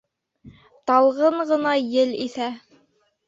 [0.91, 2.47] Талғын ғына ел иҫә.